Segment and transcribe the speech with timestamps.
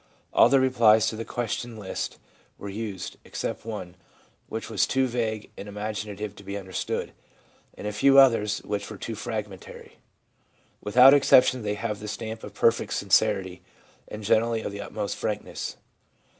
[0.33, 2.17] All the replies to the question list
[2.57, 3.95] were used, except one,
[4.49, 7.11] which was too vague and imaginative to be understood,
[7.75, 9.99] and a few others which were too fragmentary.
[10.81, 13.61] Without exception they have the stamp of perfect sincerity,
[14.07, 15.77] and generally of the utmost frankness.